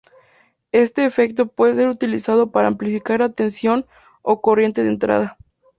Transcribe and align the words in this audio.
Este 0.71 1.05
efecto 1.05 1.45
puede 1.45 1.75
ser 1.75 1.87
utilizado 1.87 2.49
para 2.49 2.69
amplificar 2.69 3.19
la 3.19 3.29
tensión 3.33 3.85
o 4.23 4.41
corriente 4.41 4.81
de 4.81 4.89
entrada. 4.89 5.37